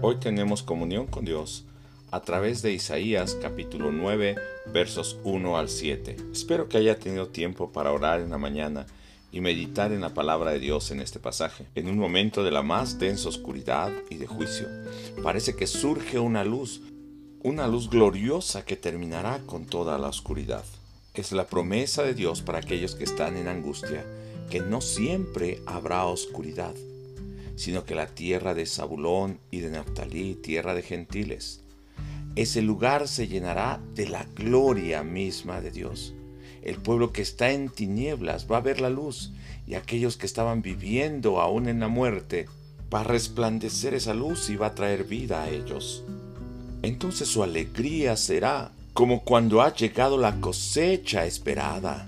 [0.00, 1.64] Hoy tenemos comunión con Dios
[2.12, 4.36] a través de Isaías capítulo 9
[4.72, 6.16] versos 1 al 7.
[6.32, 8.86] Espero que haya tenido tiempo para orar en la mañana
[9.32, 11.66] y meditar en la palabra de Dios en este pasaje.
[11.74, 14.68] En un momento de la más densa oscuridad y de juicio,
[15.20, 16.80] parece que surge una luz,
[17.42, 20.64] una luz gloriosa que terminará con toda la oscuridad.
[21.12, 24.06] Es la promesa de Dios para aquellos que están en angustia,
[24.48, 26.76] que no siempre habrá oscuridad,
[27.58, 31.64] sino que la tierra de Zabulón y de Naftalí, tierra de gentiles,
[32.36, 36.14] ese lugar se llenará de la gloria misma de Dios.
[36.62, 39.32] El pueblo que está en tinieblas va a ver la luz
[39.66, 42.46] y aquellos que estaban viviendo aún en la muerte
[42.94, 46.04] va a resplandecer esa luz y va a traer vida a ellos.
[46.82, 52.06] Entonces su alegría será como cuando ha llegado la cosecha esperada,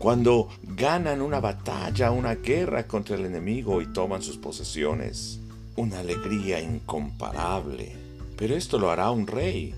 [0.00, 5.40] cuando ganan una batalla, una guerra contra el enemigo y toman sus posesiones.
[5.76, 7.92] Una alegría incomparable.
[8.38, 9.74] Pero esto lo hará un rey,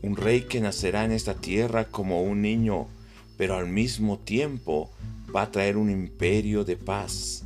[0.00, 2.86] un rey que nacerá en esta tierra como un niño,
[3.36, 4.90] pero al mismo tiempo
[5.36, 7.44] va a traer un imperio de paz,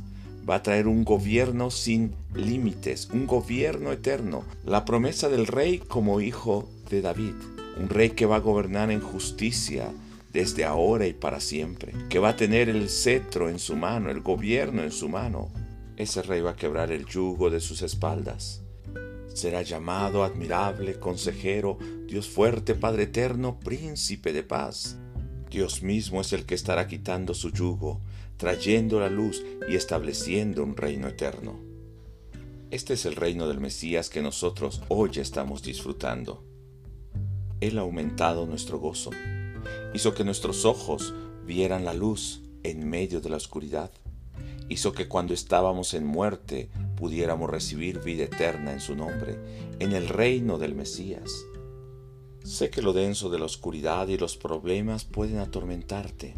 [0.49, 6.21] va a traer un gobierno sin límites, un gobierno eterno, la promesa del rey como
[6.21, 7.33] hijo de David,
[7.77, 9.91] un rey que va a gobernar en justicia
[10.33, 14.21] desde ahora y para siempre, que va a tener el cetro en su mano, el
[14.21, 15.51] gobierno en su mano.
[15.95, 18.63] Ese rey va a quebrar el yugo de sus espaldas
[19.33, 24.97] Será llamado admirable, consejero, Dios fuerte, Padre eterno, príncipe de paz.
[25.49, 27.99] Dios mismo es el que estará quitando su yugo,
[28.37, 31.59] trayendo la luz y estableciendo un reino eterno.
[32.69, 36.43] Este es el reino del Mesías que nosotros hoy estamos disfrutando.
[37.59, 39.09] Él ha aumentado nuestro gozo,
[39.93, 41.13] hizo que nuestros ojos
[41.45, 43.91] vieran la luz en medio de la oscuridad,
[44.69, 49.37] hizo que cuando estábamos en muerte pudiéramos recibir vida eterna en su nombre,
[49.79, 51.31] en el reino del Mesías.
[52.43, 56.33] Sé que lo denso de la oscuridad y los problemas pueden atormentarte,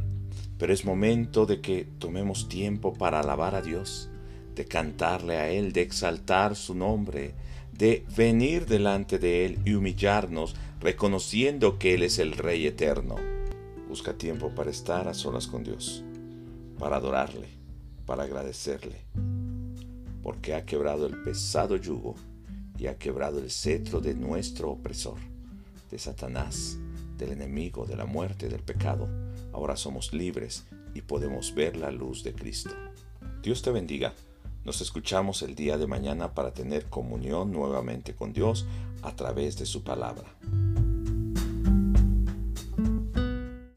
[0.58, 4.10] pero es momento de que tomemos tiempo para alabar a Dios,
[4.54, 7.34] de cantarle a Él, de exaltar su nombre,
[7.72, 13.35] de venir delante de Él y humillarnos reconociendo que Él es el Rey eterno.
[13.96, 16.04] Busca tiempo para estar a solas con Dios,
[16.78, 17.48] para adorarle,
[18.06, 19.06] para agradecerle
[20.22, 22.16] porque ha quebrado el pesado yugo
[22.78, 25.18] y ha quebrado el cetro de nuestro opresor,
[25.90, 26.78] de Satanás,
[27.18, 29.08] del enemigo, de la muerte, del pecado.
[29.54, 32.72] Ahora somos libres y podemos ver la luz de Cristo.
[33.42, 34.14] Dios te bendiga.
[34.66, 38.66] Nos escuchamos el día de mañana para tener comunión nuevamente con Dios
[39.04, 40.36] a través de su palabra.